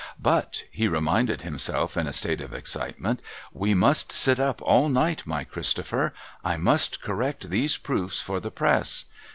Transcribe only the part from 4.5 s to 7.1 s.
all night, my Christopher. I must